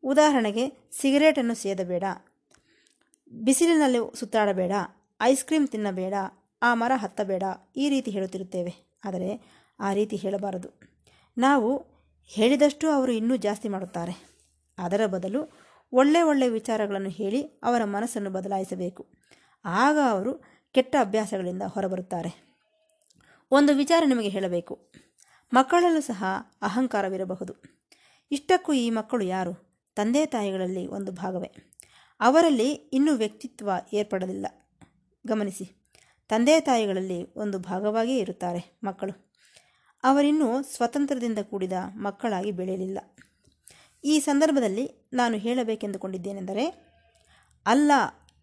ಉದಾಹರಣೆಗೆ, 0.03 0.91
ಸಿಗರೇಟನ್ನು 1.01 1.55
ಸೇದಬೇಡ. 1.55 2.05
ಬಿಸಿಲಿನಲ್ಲಿ 3.33 4.19
ಸುತ್ತಾಡಬೇಡ 4.19 4.73
ಐಸ್ 5.23 5.45
ಕ್ರೀಮ್ 5.45 5.69
ತಿನ್ನಬೇಡ, 5.69 6.15
ಆ 6.63 6.75
ಮರ 6.75 6.93
ಹತ್ತಬೇಡ, 6.95 7.43
ಈ 7.77 7.89
ರೀತಿ 7.89 8.11
ಹೇಳುತ್ತಿರುತ್ತೇವೆ. 8.11 9.01
ಆದರೆ 9.05 9.59
ಆ 9.81 9.93
ರೀತಿ 9.93 10.17
ಹೇಳಬಾರದು. 10.17 10.69
ನಾವು 11.39 11.87
ಹೇಳಿದಷ್ಟು 12.27 12.91
ಅವರು 12.91 13.13
ಇನ್ನೂ 13.13 13.37
ಜಾಸ್ತಿ 13.37 13.69
ಮಾಡುತ್ತಾರೆ. 13.69 14.29
ಅದರ 14.79 15.07
ಬದಲು 15.07 15.51
ಒಳ್ಳೆ 15.93 16.23
ಒಳ್ಳೆ 16.23 16.49
ವಿಚಾರಗಳನ್ನು 16.49 17.09
ಹೇಳಿ 17.09 17.43
ಅವರ 17.43 17.85
ಮನಸ್ಸನ್ನು 17.85 18.31
ಬದಲಾಯಿಸಬೇಕು. 18.31 19.07
ಆಗ 19.65 19.99
ಅವರು 20.11 20.43
ಕೆಟ್ಟ 20.73 20.97
ಅಭ್ಯಾಸಗಳಿಂದ 21.01 21.63
ಹೊರಬರುತ್ತಾರೆ. 21.63 22.49
ಒಂದು 23.51 23.75
ವಿಚಾರ 23.75 24.03
ನಿಮಗೆ 24.07 24.29
ಹೇಳಬೇಕು. 24.29 24.93
ಮಕ್ಕಳಲ್ಲೂ 25.53 26.01
ಸಹ 26.01 26.25
ಅಹಂಕಾರವಿರಬಹುದು. 26.63 27.55
ಇಷ್ಟಕ್ಕೂ 28.31 28.73
ಈ 28.73 28.91
ಮಕ್ಕಳು 28.91 29.25
ಯಾರು? 29.25 29.83
ತಂದೆ 29.95 30.27
ತಾಯಿಗಳಲ್ಲಿ 30.27 30.87
ಒಂದು 30.87 31.13
ಭಾಗವೇ. 31.13 31.78
ಅವರಲ್ಲಿ 32.21 32.73
ಇನ್ನೂ 32.73 33.15
ವ್ಯಕ್ತಿತ್ವ 33.15 33.71
ಏರ್ಪಡಲಿಲ್ಲ. 33.93 34.47
ಗಮನಿಸಿ, 35.27 35.93
ತಂದೆ 36.29 36.61
ತಾಯಿಗಳಲ್ಲಿ 36.61 37.35
ಒಂದು 37.35 37.59
ಭಾಗವಾಗಿಯೇ 37.59 38.19
ಇರುತ್ತಾರೆ 38.19 38.79
ಮಕ್ಕಳು. 38.85 39.29
ಅವರಿನ್ನೂ 40.05 40.63
ಸ್ವತಂತ್ರದಿಂದ 40.63 41.39
ಕೂಡಿದ 41.39 41.73
ಮಕ್ಕಳಾಗಿ 41.95 42.53
ಬೆಳೆಯಲಿಲ್ಲ. 42.53 42.99
ಈ 44.05 44.21
ಸಂದರ್ಭದಲ್ಲಿ 44.21 45.09
ನಾನು 45.13 45.37
ಹೇಳಬೇಕೆಂದುಕೊಂಡಿದ್ದೇನೆಂದರೆ, 45.37 46.67
ಅಲ್ಲ, 47.67 47.93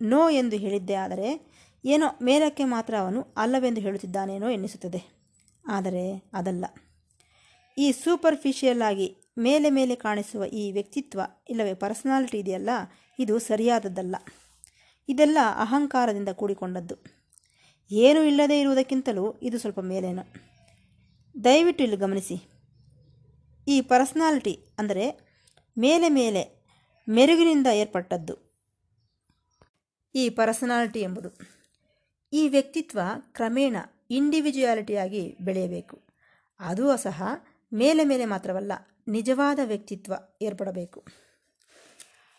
ನೋ 0.01 0.29
ಎಂದು 0.29 0.55
ಹೇಳಿದ್ದೇ 0.55 0.93
ಆದರೆ, 0.93 1.55
ಏನೋ 1.85 2.19
ಮೇಲಕ್ಕೆ 2.21 2.63
ಮಾತ್ರ 2.63 2.97
ಅವನು 2.99 3.33
ಅಲ್ಲವೆಂದು 3.37 3.81
ಹೇಳುತ್ತಿದ್ದಾನೇನೋ 3.81 4.49
ಎನ್ನಿಸುತ್ತದೆ. 4.49 5.15
ಆದರೆ 5.67 6.29
ಅದಲ್ಲ. 6.33 6.65
ಈ 7.77 7.91
ಸೂಪರ್ಫಿಷಿಯಲ್ 7.91 8.81
ಆಗಿ 8.81 9.17
ಮೇಲೆ 9.37 9.69
ಮೇಲೆ 9.69 9.95
ಕಾಣಿಸುವ 9.95 10.45
ಈ 10.45 10.71
ವ್ಯಕ್ತಿತ್ವ 10.71 11.21
ಇಲ್ಲವೇ 11.49 11.73
ಪರ್ಸನಾಲಿಟಿ 11.73 12.37
ಇದೆಯಲ್ಲ? 12.37 12.69
ಇದು 13.19 13.35
ಸರಿಯಾದದ್ದಲ್ಲ. 13.39 14.15
ಇದೆಲ್ಲ 15.09 15.37
ಅಹಂಕಾರದಿಂದ 15.55 16.29
ಕೂಡಿಕೊಂಡದ್ದು. 16.29 16.95
ಏನೂ 17.91 18.21
ಇಲ್ಲದೇ 18.23 18.57
ಇರುವುದಕ್ಕಿಂತಲೂ 18.59 19.25
ಇದು 19.41 19.57
ಸ್ವಲ್ಪ 19.59 19.79
ಮೇಲೇನು. 19.79 20.23
ದಯವಿಟ್ಟು 21.35 21.83
ಇಲ್ಲಿ 21.83 21.97
ಗಮನಿಸಿ. 21.97 22.37
ಈ 23.67 23.75
ಪರ್ಸ್ನಾಲಿಟಿ 23.81 24.55
ಅಂದರೆ 24.79 25.05
ಮೇಲೆ 25.77 26.09
ಮೇಲೆ 26.09 26.41
ಮೆರುಗಿನಿಂದ 27.07 27.67
ಏರ್ಪಟ್ಟದ್ದು. 27.73 28.35
ಈ 30.15 30.23
ಪರ್ಸನಾಲಿಟಿ 30.29 31.01
ಎಂಬುದು 31.01 31.29
ಈ 32.33 32.47
ವ್ಯಕ್ತಿತ್ವ 32.47 32.99
ಕ್ರಮೇಣ 33.31 33.75
ಇಂಡಿವಿಜುವಾಲಿಟಿಯಾಗಿ 34.11 35.23
ಬೆಳೆಯಬೇಕು. 35.41 35.95
ಅದೂ 36.59 36.85
ಸಹ 36.97 37.23
ಮೇಲೆ 37.71 38.03
ಮೇಲೆ 38.03 38.25
ಮಾತ್ರವಲ್ಲ, 38.25 38.73
ನಿಜವಾದ 39.07 39.59
ವ್ಯಕ್ತಿತ್ವ 39.63 40.13
ಏರ್ಪಡಬೇಕು. 40.41 40.99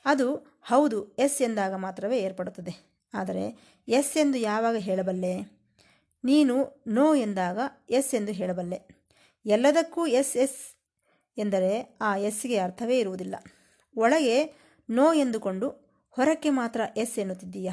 ಅದು 0.05 0.27
ಹೌದು, 0.69 1.15
ಎಸ್ 1.15 1.43
ಎಂದಾಗ 1.43 1.75
ಮಾತ್ರವೇ 1.75 2.19
ಏರ್ಪಡುತ್ತದೆ. 2.19 3.01
ಆದರೆ, 3.15 3.59
ಎಸ್ 3.89 4.17
ಎಂದು 4.17 4.39
ಯಾವಾಗ 4.39 4.77
ಹೇಳಬಲ್ಲೆ? 4.77 5.41
ನೀನು 6.25 6.85
ನೋ 6.87 7.15
ಎಂದಾಗ 7.15 7.59
ಎಸ್ 7.91 8.15
ಎಂದು 8.15 8.33
ಹೇಳಬಲ್ಲೆ. 8.33 9.11
ಎಲ್ಲದಕ್ಕೂ 9.47 10.07
ಎಸ್ 10.07 10.37
ಎಸ್ 10.37 10.77
ಎಂದರೆ 11.39 11.99
ಆ 12.01 12.17
ಎಸ್ಗೆ 12.17 12.59
ಅರ್ಥವೇ 12.59 12.99
ಇರುವುದಿಲ್ಲ. 12.99 13.35
ಒಳಗೆ 13.97 14.55
ನೋ 14.91 15.13
ಎಂದುಕೊಂಡು 15.13 15.69
ಹೊರಕ್ಕೆ 16.11 16.51
ಮಾತ್ರ 16.51 16.81
ಎಸ್ 16.97 17.19
ಎನ್ನುತ್ತಿದ್ದೀಯ? 17.19 17.71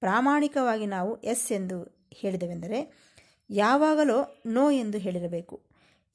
ಪ್ರಾಮಾಣಿಕವಾಗಿ 0.00 0.86
ನಾವು 0.86 1.20
ಎಸ್ 1.20 1.52
ಎಂದು 1.52 2.08
ಹೇಳಿದೆವೆಂದರೆ, 2.12 2.92
ಯಾವಾಗಲೋ 3.50 4.42
ನೋ 4.46 4.70
ಎಂದು 4.70 4.98
ಹೇಳಿರಬೇಕು. 4.98 5.66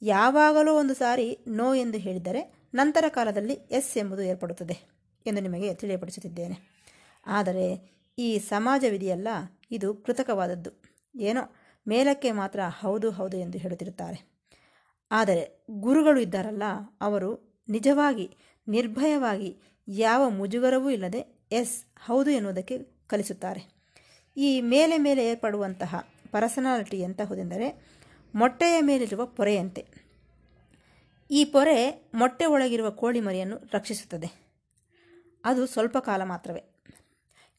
ಯಾವಾಗಲೋ 0.01 0.75
ಒಂದು 0.75 0.93
ಸಾರಿ 0.93 1.37
ನೋ 1.47 1.75
ಎಂದು 1.75 1.97
ಹೇಳಿದರೆ 1.97 2.69
ನಂತರ 2.73 3.05
ಕಾಲದಲ್ಲಿ 3.09 3.53
ಎಸ್ 3.53 3.97
ಎಂಬುದು 3.97 4.21
ಏರ್ಪಡುತ್ತದೆ. 4.21 4.92
ಎಂದು 5.25 5.41
ನಿಮಗೆ 5.41 5.73
ತಿಳಿಯಪಡಿಸುತ್ತಿದ್ದೇನೆ. 5.73 6.73
ಆದರೆ 7.25 7.93
ಈ 8.17 8.39
ಸಮಾಜವಿದೆಯಲ್ಲ, 8.39 9.27
ಇದು 9.71 9.93
ಕೃತಕವಾದದ್ದು. 9.93 10.71
ಏನೋ, 11.15 11.55
ಮೇಲಕ್ಕೆ 11.87 12.31
ಮಾತ್ರ 12.31 12.59
ಹೌದು 12.79 13.11
ಹೌದು 13.11 13.37
ಎಂದು 13.37 13.57
ಹೇಳುತ್ತಿರುತ್ತಾರೆ. 13.57 14.33
ಆದರೆ 15.11 15.65
ಗುರುಗಳು 15.71 16.19
ಇದ್ದಾರಲ್ಲ, 16.19 16.63
ಅವರು 17.01 17.61
ನಿಜವಾಗಿ, 17.69 18.37
ನಿರ್ಭಯವಾಗಿ 18.67 19.57
ಯಾವ 19.87 20.29
ಮುಜುಗರವೂ 20.29 20.89
ಇಲ್ಲದೆ 20.89 21.47
ಎಸ್, 21.51 21.85
ಹೌದು 22.05 22.31
ಎನ್ನುವುದಕ್ಕೆ 22.31 22.77
ಕಲಿಸುತ್ತಾರೆ. 23.07 23.83
ಈ 24.37 24.61
ಮೇಲೆ 24.61 24.97
ಮೇಲೆ 24.97 25.27
ಏರ್ಪಡುವಂತಹ 25.27 26.07
ಪರ್ಸನಾಲಿಟಿ 26.31 26.99
ಎಂತಹುದೆಂದರೆ 26.99 27.93
ಮೊಟ್ಟೆಯ 28.35 28.81
ಮೇಲಿರುವ 28.81 29.25
ಪೊರೆಯಂತೆ. 29.25 29.85
ಈ 31.31 31.45
ಪೊರೆ 31.45 32.11
ಮೊಟ್ಟೆ 32.13 32.45
ಒಳಗಿರುವ 32.45 32.89
ಕೋಳಿ 32.89 33.19
ಮರಿಯನ್ನು 33.19 33.57
ರಕ್ಷಿಸುತ್ತದೆ. 33.73 34.42
ಅದು 35.45 35.65
ಸ್ವಲ್ಪ 35.65 35.97
ಕಾಲ 35.97 36.23
ಮಾತ್ರವೇ. 36.23 36.63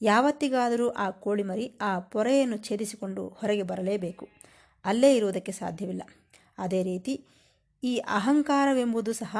ಯಾವತ್ತಿಗಾದರೂ 0.02 0.88
ಆ 0.88 1.10
ಕೋಳಿಮರಿ 1.10 1.78
ಆ 1.80 1.98
ಪೊರೆಯನ್ನು 1.98 2.56
ಛೇದಿಸಿಕೊಂಡು 2.56 3.28
ಹೊರಗೆ 3.28 3.62
ಬರಲೇಬೇಕು. 3.62 4.28
ಅಲ್ಲೇ 4.84 5.16
ಇರುವುದಕ್ಕೆ 5.16 5.52
ಸಾಧ್ಯವಿಲ್ಲ. 5.52 6.02
ಅದೇ 6.58 6.82
ರೀತಿ 6.82 7.24
ಈ 7.84 7.96
ಅಹಂಕಾರವೆಂಬುದು 7.96 9.12
ಸಹ 9.12 9.36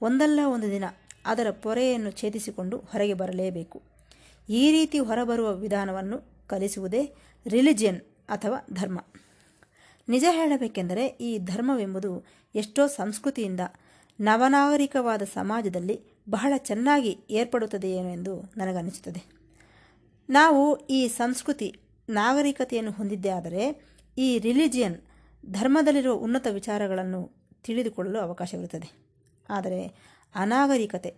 ಒಂದಲ್ಲ 0.00 0.40
ಒಂದು 0.46 0.70
ದಿನ 0.70 0.84
ಅದರ 1.26 1.46
ಪೊರೆಯನ್ನು 1.50 2.10
ಛೇದಿಸಿಕೊಂಡು 2.10 2.78
ಹೊರಗೆ 2.78 3.14
ಬರಲೇಬೇಕು. 3.14 3.82
ಈ 4.48 4.72
ರೀತಿ 4.72 4.98
ಹೊರಬರುವ 4.98 5.54
ವಿಧಾನವನ್ನು 5.54 6.46
ಕಲಿಸುವುದೇ 6.46 7.14
ರಿಲಿಜಿಯನ್ 7.46 8.00
ಅಥವಾ 8.28 8.66
ಧರ್ಮ. 8.72 9.00
ನಿಜ 10.08 10.24
ಹೇಳಬೇಕೆಂದರೆ 10.30 11.06
ಈ 11.06 11.38
ಧರ್ಮವೆಂಬುದು 11.38 12.24
ಎಷ್ಟೋ 12.54 12.86
ಸಂಸ್ಕೃತಿಯಿಂದ 12.86 13.60
ನವನಾಗರಿಕವಾದ 14.20 15.22
ಸಮಾಜದಲ್ಲಿ 15.22 16.00
ಬಹಳ 16.30 16.52
ಚೆನ್ನಾಗಿ 16.56 17.18
ಏರ್ಪಡುತ್ತದೆಯೇನೋ 17.30 18.08
ಎಂದು 18.08 18.42
ನನಗನ್ನಿಸುತ್ತದೆ. 18.56 19.20
ನಾವು 20.28 20.76
ಈ 20.76 21.08
ಸಂಸ್ಕೃತಿ, 21.08 21.68
ನಾಗರಿಕತೆಯನ್ನು 22.08 22.90
ಹೊಂದಿದ್ದೇ 22.90 23.28
ಆದರೆ 23.28 23.62
ಈ 24.18 24.38
ರಿಲಿಜಿಯನ್, 24.38 24.96
ಧರ್ಮದಲ್ಲಿರುವ 25.50 26.14
ಉನ್ನತ 26.14 26.46
ವಿಚಾರಗಳನ್ನು 26.50 27.20
ತಿಳಿದುಕೊಳ್ಳಲು 27.62 28.18
ಅವಕಾಶವಿರುತ್ತದೆ. 28.18 28.88
ಆದರೆ 29.50 29.80
ಅನಾಗರಿಕತೆ, 30.34 31.14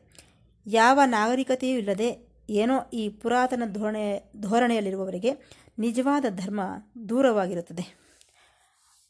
ಯಾವ 0.67 1.01
ನಾಗರಿಕತೆಯೂ 1.07 1.79
ಇಲ್ಲದೆ 1.79 2.33
ಏನೋ 2.51 2.91
ಈ 2.93 3.09
ಪುರಾತನ 3.09 3.63
ಧೋರಣೆ, 3.73 4.33
ಧೋರಣೆಯಲ್ಲಿರುವವರಿಗೆ 4.41 5.33
ನಿಜವಾದ 5.79 6.25
ಧರ್ಮ 6.31 6.61
ದೂರವಾಗಿರುತ್ತದೆ. 7.09 8.03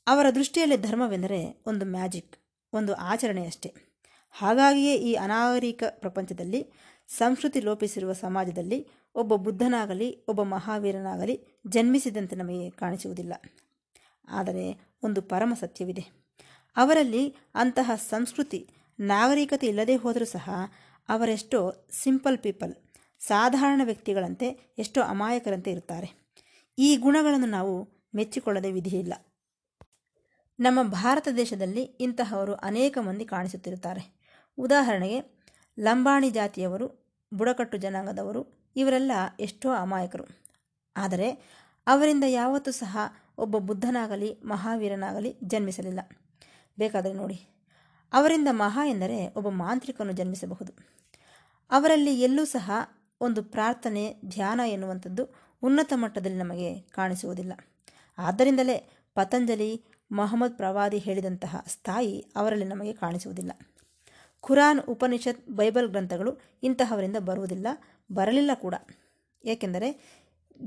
ಅವರ 0.07 0.27
ದೃಷ್ಟಿಯಲ್ಲಿ 0.35 0.77
ಧರ್ಮವೆಂದರೆ 0.77 1.63
ಒಂದು 1.67 1.85
ಮ್ಯಾಜಿಕ್, 1.87 2.37
ಒಂದು 2.73 2.95
ಆಚರಣೆಯಷ್ಟೇ. 2.95 3.92
ಹಾಗಾಗಿಯೇ 4.33 4.95
ಈ 4.95 5.15
ಅನಾಗರಿಕ 5.15 5.83
ಪ್ರಪಂಚದಲ್ಲಿ 5.89 6.67
ಸಂಸ್ಕೃತಿ 7.09 7.61
ಲೋಪಿಸಿರುವ 7.61 8.13
ಸಮಾಜದಲ್ಲಿ 8.13 8.89
ಒಬ್ಬ 9.15 9.35
ಬುದ್ಧನಾಗಲಿ, 9.35 10.25
ಒಬ್ಬ 10.29 10.43
ಮಹಾವೀರನಾಗಲಿ 10.43 11.47
ಜನ್ಮಿಸಿದಂತೆ 11.67 12.37
ನಮಗೆ 12.37 12.71
ಕಾಣಿಸುವುದಿಲ್ಲ. 12.71 13.33
ಆದರೆ 14.29 14.95
ಒಂದು 15.03 15.23
ಪರಮ 15.23 15.55
ಸತ್ಯವಿದೆ. 15.61 16.23
ಅವರಲ್ಲಿ 16.77 17.37
ಅಂತಹ 17.55 17.91
ಸಂಸ್ಕೃತಿ 17.95 18.71
ನಾಗರಿಕತೆ 19.01 19.67
ಇಲ್ಲದೇ 19.67 19.97
ಹೋದರೂ 19.97 20.25
ಸಹ 20.25 20.51
ಅವರೆಷ್ಟೋ 21.09 21.89
ಸಿಂಪಲ್ 21.93 22.39
ಪೀಪಲ್, 22.39 22.75
ಸಾಧಾರಣ 23.21 23.81
ವ್ಯಕ್ತಿಗಳಂತೆ 23.85 24.75
ಎಷ್ಟೋ 24.79 25.03
ಅಮಾಯಕರಂತೆ 25.03 25.71
ಇರುತ್ತಾರೆ. 25.71 26.39
ಈ 26.79 26.97
ಗುಣಗಳನ್ನು 26.97 27.47
ನಾವು 27.47 27.89
ಮೆಚ್ಚಿಕೊಳ್ಳದೆ 28.15 28.73
ವಿಧಿಯಿಲ್ಲ 28.73 29.15
ನಮ್ಮ 30.61 30.83
ಭಾರತ 30.83 31.29
ದೇಶದಲ್ಲಿ 31.37 31.83
ಇಂತಹವರು 31.83 32.55
ಅನೇಕ 32.55 32.99
ಮಂದಿ 32.99 33.25
ಕಾಣಿಸುತ್ತಿರುತ್ತಾರೆ. 33.25 34.22
ಉದಾಹರಣೆಗೆ, 34.59 35.45
ಲಂಬಾಣಿ 35.81 36.31
ಜಾತಿಯವರು, 36.31 37.17
ಬುಡಕಟ್ಟು 37.35 37.77
ಜನಾಂಗದವರು, 37.77 38.71
ಇವರೆಲ್ಲ 38.77 39.13
ಎಷ್ಟೋ 39.41 39.71
ಅಮಾಯಕರು. 39.71 40.25
ಆದರೆ, 40.97 41.31
ಅವರಿಂದ 41.87 42.25
ಯಾವತ್ತೂ 42.27 42.71
ಸಹ 42.71 42.99
ಒಬ್ಬ 43.39 43.59
ಬುದ್ಧನಾಗಲಿ, 43.59 44.41
ಮಹಾವೀರನಾಗಲಿ 44.45 45.37
ಜನ್ಮಿಸಲಿಲ್ಲ. 45.45 46.01
ಬೇಕಾದರೆ 46.79 47.13
ನೋಡಿ. 47.13 47.47
ಅವರಿಂದ 48.13 48.49
ಮಹಾ 48.51 48.87
ಎಂದರೆ 48.87 49.35
ಒಬ್ಬ 49.35 49.49
ಮಾಂತ್ರಿಕನು 49.49 50.13
ಜನ್ಮಿಸಬಹುದು. 50.13 50.73
ಅವರಲ್ಲಿ 51.71 52.21
ಎಲ್ಲೂ 52.21 52.45
ಸಹ 52.45 52.71
ಒಂದು 53.21 53.43
ಪ್ರಾರ್ಥನೆ, 53.43 54.17
ಧ್ಯಾನ 54.25 54.61
ಎನ್ನುವಂಥದ್ದು 54.67 55.29
ಉನ್ನತ 55.63 55.93
ಮಟ್ಟದಲ್ಲಿ 55.97 56.39
ನಮಗೆ 56.39 56.81
ಕಾಣಿಸುವುದಿಲ್ಲ. 56.81 57.53
ಆದ್ದರಿಂದಲೇ 58.19 58.91
ಪತಂಜಲಿ, 59.15 59.85
ಮೊಹಮ್ಮದ್ 60.13 60.57
ಪ್ರವಾದಿ 60.57 60.99
ಹೇಳಿದಂತಹ 60.99 61.65
ಸ್ಥಾಯಿ 61.67 62.25
ಅವರಲ್ಲಿ 62.37 62.65
ನಮಗೆ 62.65 62.93
ಕಾಣಿಸುವುದಿಲ್ಲ. 62.93 63.53
ಖುರಾನ್ 64.43 64.81
ಉಪನಿಷತ್, 64.81 65.49
ಬೈಬಲ್ 65.49 65.89
ಗ್ರಂಥಗಳು 65.89 66.39
ಇಂತಹವರಿಂದ 66.63 67.17
ಬರುವುದಿಲ್ಲ, 67.17 67.67
ಬರಲಿಲ್ಲ 68.13 68.51
ಕೂಡ. 68.55 68.75
ಏಕೆಂದರೆ 69.45 70.01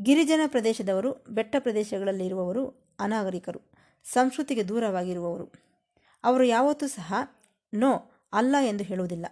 ಗಿರಿಜನ 0.04 0.40
ಪ್ರದೇಶದವರು, 0.48 1.26
ಬೆಟ್ಟ 1.30 1.56
ಪ್ರದೇಶಗಳಲ್ಲಿರುವವರು 1.60 2.96
ಅನಾಗರಿಕರು, 3.00 3.62
ಸಂಸ್ಕೃತಿಗೆ 4.04 4.68
ದೂರವಾಗಿರುವವರು. 4.68 5.52
ಅವರು 6.24 6.44
ಯಾವತ್ತೂ 6.44 6.88
ಸಹ 6.88 7.14
ನೋ, 7.74 8.12
ಅಲ್ಲ 8.34 8.56
ಎಂದು 8.62 8.84
ಹೇಳುವುದಿಲ್ಲ. 8.84 9.26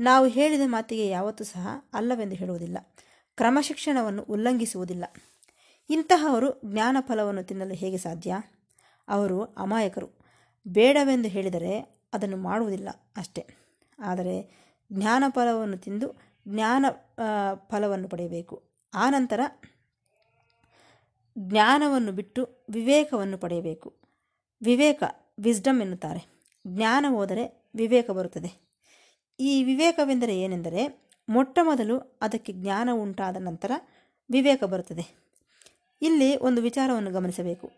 ನಾವು 0.00 0.26
ಹೇಳಿದ 0.26 0.60
ಮಾತಿಗೆ 0.64 1.08
ಯಾವತ್ತೂ 1.08 1.44
ಸಹ 1.44 1.68
ಅಲ್ಲವೆಂದು 1.94 2.34
ಹೇಳುವುದಿಲ್ಲ. 2.34 2.78
ಕ್ರಮಶಿಕ್ಷಣವನ್ನು 3.36 4.22
ಉಲ್ಲಂಘಿಸುವುದಿಲ್ಲ. 4.22 5.04
ಇಂತಹವರು 5.90 6.60
ಜ್ಞಾನ 6.64 6.96
ಫಲವನ್ನು 7.00 7.42
ತಿನ್ನಲು 7.42 7.74
ಹೇಗೆ 7.74 7.98
ಸಾಧ್ಯ? 7.98 8.36
ಅವರು 9.08 9.42
ಅಮಾಯಕರು. 9.42 10.10
ಬೇಡವೆಂದು 10.68 11.28
ಹೇಳಿದರೆ 11.28 12.02
ಅದನ್ನು 12.12 12.36
ಮಾಡುವುದಿಲ್ಲ 12.36 12.88
ಅಷ್ಟೇ. 13.16 13.63
ಆದರೆ 13.98 14.64
ಜ್ಞಾನ 14.92 15.24
ಫಲವನ್ನು 15.28 15.76
ತಿಂದು 15.76 16.14
ಜ್ಞಾನ 16.48 16.86
ಫಲವನ್ನು 17.54 18.08
ಪಡೆಯಬೇಕು. 18.08 18.62
ಆನಂತರ 18.94 19.40
ಜ್ಞಾನವನ್ನು 21.38 22.12
ಬಿಟ್ಟು 22.12 22.66
ವಿವೇಕವನ್ನು 22.70 23.38
ಪಡೆಯಬೇಕು. 23.38 23.94
ವಿವೇಕ, 24.62 25.02
ವಿಸ್ಡಮ್ 25.38 25.80
ಎನ್ನುತ್ತಾರೆ. 25.80 26.44
ಜ್ಞಾನ 26.66 27.06
ಹೋದರೆ 27.08 27.70
ವಿವೇಕ 27.74 28.10
ಬರುತ್ತದೆ. 28.10 28.64
ಈ 29.40 29.64
ವಿವೇಕವೆಂದರೆ 29.64 30.40
ಏನೆಂದರೆ 30.40 31.10
ಮೊಟ್ಟ 31.28 31.58
ಮೊದಲು 31.62 32.18
ಅದಕ್ಕೆ 32.22 32.52
ಜ್ಞಾನ 32.52 32.88
ಉಂಟಾದ 32.92 33.36
ನಂತರ 33.36 33.70
ವಿವೇಕ 34.30 34.64
ಬರುತ್ತದೆ. 34.64 35.24
ಇಲ್ಲಿ 36.02 36.36
ಒಂದು 36.36 36.62
ವಿಚಾರವನ್ನು 36.62 37.10
ಗಮನಿಸಬೇಕು. 37.10 37.72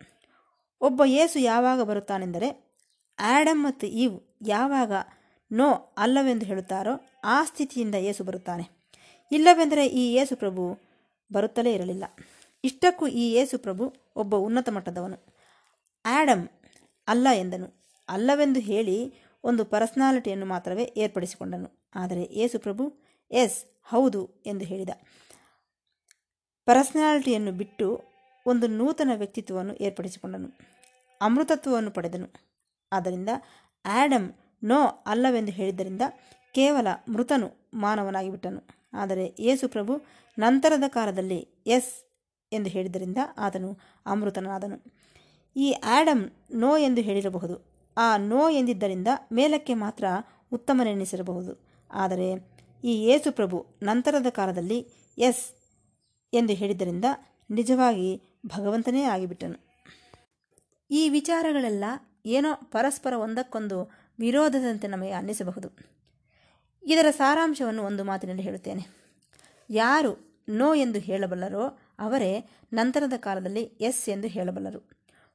ಒಬ್ಬ 0.81 1.03
ಯೇಸು 1.07 1.39
ಯಾವಾಗ 1.39 1.83
ಬರುತ್ತಾನೆಂದರೆ 1.83 2.79
ಆ್ಯಡಮ್ 3.19 3.65
ಮತ್ತು 3.65 3.87
ಈವ್ 3.87 4.21
ಯಾವಾಗ 4.49 4.93
ನೋ 5.53 5.95
ಅಲ್ಲವೆಂದು 5.97 6.47
ಹೇಳುತ್ತಾರೋ 6.47 7.09
ಆ 7.25 7.45
ಸ್ಥಿತಿಯಿಂದ 7.45 7.95
ಏಸು 7.95 8.25
ಬರುತ್ತಾನೆ. 8.25 8.71
ಇಲ್ಲವೆಂದರೆ 9.33 9.87
ಈ 9.87 10.15
ಯೇಸು 10.15 10.37
ಪ್ರಭು 10.37 10.79
ಬರುತ್ತಲೇ 11.33 11.75
ಇರಲಿಲ್ಲ. 11.75 12.05
ಇಷ್ಟಕ್ಕೂ 12.65 13.07
ಈ 13.07 13.33
ಯೇಸು 13.33 13.59
ಪ್ರಭು 13.59 13.95
ಒಬ್ಬ 14.17 14.37
ಉನ್ನತ 14.37 14.69
ಮಟ್ಟದವನು. 14.69 15.27
ಆ್ಯಡಮ್ 16.05 16.49
ಅಲ್ಲ 17.09 17.27
ಎಂದನು. 17.35 17.87
ಅಲ್ಲವೆಂದು 18.09 18.61
ಹೇಳಿ 18.61 19.15
ಒಂದು 19.45 19.65
ಪರ್ಸನಾಲಿಟಿಯನ್ನು 19.65 20.47
ಮಾತ್ರವೇ 20.47 20.93
ಏರ್ಪಡಿಸಿಕೊಂಡನು. 20.97 21.91
ಆದರೆ 21.95 22.29
ಯೇಸು 22.33 22.59
ಪ್ರಭು, 22.59 22.93
ಎಸ್, 23.31 23.65
ಹೌದು 23.85 24.43
ಎಂದು 24.47 24.65
ಹೇಳಿದ. 24.65 24.89
ಪರ್ಸನಾಲಿಟಿಯನ್ನು 26.65 27.53
ಬಿಟ್ಟು 27.53 28.05
ಒಂದು 28.47 28.67
ನೂತನ 28.67 29.11
ವ್ಯಕ್ತಿತ್ವವನ್ನು 29.15 29.75
ಏರ್ಪಡಿಸಿಕೊಂಡನು. 29.75 30.59
ಅಮೃತತ್ವವನ್ನು 31.21 31.91
ಪಡೆದನು. 31.91 32.29
ಆದ್ದರಿಂದ 32.93 33.29
ಆ್ಯಡಮ್ 33.85 34.33
ನೋ 34.63 35.03
ಅಲ್ಲವೆಂದು 35.07 35.53
ಹೇಳಿದ್ದರಿಂದ 35.53 36.03
ಕೇವಲ 36.55 36.87
ಮೃತನು 37.09 37.71
ಮಾನವನಾಗಿಬಿಟ್ಟನು. 37.75 38.67
ಆದರೆ 38.93 39.37
ಯೇಸು 39.39 39.69
ಪ್ರಭು 39.69 40.03
ನಂತರದ 40.39 40.85
ಕಾಲದಲ್ಲಿ 40.89 41.49
ಎಸ್ 41.67 42.07
ಎಂದು 42.53 42.71
ಹೇಳಿದ್ದರಿಂದ 42.71 43.19
ಆತನು 43.39 43.79
ಅಮೃತನಾದನು. 44.07 44.97
ಈ 45.57 45.73
ಆ್ಯಡಮ್ 45.73 46.31
ನೋ 46.51 46.77
ಎಂದು 46.77 47.01
ಹೇಳಿರಬಹುದು. 47.01 47.77
ಆ 47.97 48.17
ನೋ 48.17 48.49
ಎಂದಿದ್ದರಿಂದ 48.49 49.09
ಮೇಲಕ್ಕೆ 49.33 49.75
ಮಾತ್ರ 49.75 50.05
ಉತ್ತಮನೆನಿಸಿರಬಹುದು. 50.53 51.67
ಆದರೆ 51.91 52.57
ಈ 52.85 53.05
ಯೇಸು 53.05 53.33
ಪ್ರಭು 53.33 53.67
ನಂತರದ 53.83 54.27
ಕಾಲದಲ್ಲಿ 54.31 54.89
ಎಸ್ 55.19 55.51
ಎಂದು 56.33 56.53
ಹೇಳಿದ್ದರಿಂದ 56.53 57.05
ನಿಜವಾಗಿ 57.51 58.41
ಭಗವಂತನೇ 58.47 59.03
ಆಗಿಬಿಟ್ಟನು. 59.03 59.67
ಈ 60.91 61.09
ವಿಚಾರಗಳೆಲ್ಲ 61.09 61.85
ಏನೋ 62.27 62.55
ಪರಸ್ಪರ 62.65 63.13
ಒಂದಕ್ಕೊಂದು 63.13 64.06
ವಿರೋಧದಂತೆ 64.19 64.87
ನಮಗೆ 64.87 65.11
ಅನ್ನಿಸಬಹುದು. 65.11 65.69
ಇದರ 66.87 67.07
ಸಾರಾಂಶವನ್ನು 67.11 67.83
ಒಂದು 67.83 68.05
ಮಾತಿನಲ್ಲಿ 68.05 68.43
ಹೇಳುತ್ತೇನೆ. 68.43 68.87
ಯಾರು 69.71 70.43
ನೋ 70.49 70.75
ಎಂದು 70.75 70.99
ಹೇಳಬಲ್ಲರೋ 70.99 71.79
ಅವರೇ 71.99 72.49
ನಂತರದ 72.73 73.13
ಕಾಲದಲ್ಲಿ 73.17 73.63
ಎಸ್ 73.63 74.09
ಎಂದು 74.09 74.29
ಹೇಳಬಲ್ಲರು. 74.29 74.91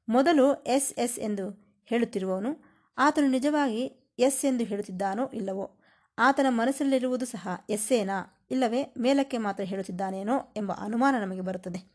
ಮೊದಲು 0.09 0.53
ಎಸ್ 0.53 0.93
ಎಸ್ 0.93 1.19
ಎಂದು 1.19 1.45
ಹೇಳುತ್ತಿರುವವನು, 1.85 2.63
ಆತನು 2.97 3.27
ನಿಜವಾಗಿ 3.27 3.83
ಎಸ್ 4.19 4.45
ಎಂದು 4.45 4.63
ಹೇಳುತ್ತಿದ್ದಾನೋ 4.63 5.27
ಇಲ್ಲವೋ, 5.33 5.79
ಆತನ 6.19 6.45
ಮನಸ್ಸಲ್ಲಿರುವುದು 6.49 7.25
ಸಹ 7.25 7.47
ಎಸ್ಸೇನಾ, 7.69 8.47
ಇಲ್ಲವೇ 8.51 8.93
ಮೇಲಕ್ಕೆ 8.97 9.37
ಮಾತ್ರ 9.37 9.63
ಹೇಳುತ್ತಿದ್ದಾನೇನೋ 9.63 10.53
ಎಂಬ 10.57 10.71
ಅನುಮಾನ 10.71 11.15
ನಮಗೆ 11.21 11.41
ಬರುತ್ತದೆ. 11.41 11.91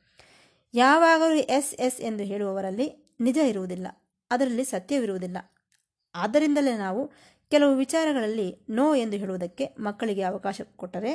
ಯಾವಾಗಲೂ 0.75 1.35
ಎಸ್ 1.35 1.75
ಎಸ್ 1.75 2.01
ಎಂದು 2.01 2.25
ಹೇಳುವವರಲ್ಲಿ 2.25 3.17
ನಿಜ 3.21 3.39
ಇರುವುದಿಲ್ಲ, 3.47 3.87
ಅದರಲ್ಲಿ 4.31 4.65
ಸತ್ಯವಿರುವುದಿಲ್ಲ. 4.65 5.37
ಆದ್ದರಿಂದಲೇ 6.17 6.77
ನಾವು 6.77 7.03
ಕೆಲವು 7.51 7.77
ವಿಚಾರಗಳಲ್ಲಿ 7.77 8.49
ನೋ 8.69 8.95
ಎಂದು 8.95 9.17
ಹೇಳುವುದಕ್ಕೆ 9.17 9.65
ಮಕ್ಕಳಿಗೆ 9.79 10.23
ಅವಕಾಶ 10.23 10.61
ಕೊಟ್ಟರೆ 10.77 11.13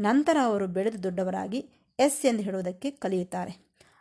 ನಂತರ 0.00 0.36
ಅವರು 0.44 0.66
ಬೆಳೆದು 0.66 1.02
ದೊಡ್ಡವರಾಗಿ 1.02 1.60
ಎಸ್ 1.98 2.26
ಎಂದು 2.26 2.42
ಹೇಳುವುದಕ್ಕೆ 2.42 2.90
ಕಲಿಯುತ್ತಾರೆ. 2.90 3.52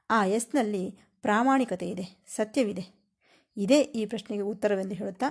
ಆ 0.09 0.25
ಎಸ್ನಲ್ಲಿ 0.25 0.83
ಪ್ರಾಮಾಣಿಕತೆ 1.21 1.89
ಇದೆ, 1.89 2.23
ಸತ್ಯವಿದೆ. 2.27 2.85
ಇದೇ 3.57 3.79
ಈ 3.81 4.05
ಪ್ರಶ್ನೆಗೆ 4.05 4.43
ಉತ್ತರವೆಂದು 4.43 4.95
ಹೇಳುತ್ತಾ 4.95 5.25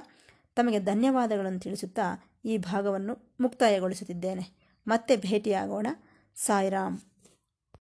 ತಮಗೆ 0.57 0.79
ಧನ್ಯವಾದಗಳನ್ನು 0.81 1.61
ತಿಳಿಸುತ್ತಾ 1.61 2.07
ಈ 2.45 2.59
ಭಾಗವನ್ನು 2.59 3.35
ಮುಕ್ತಾಯಗೊಳಿಸುತ್ತಿದ್ದೇನೆ. 3.41 4.45
ಮತ್ತೆ 4.87 5.17
ಭೇಟಿಯಾಗೋಣ. 5.17 5.87
ಸಾಯಿರಾಮ್. 6.37 6.99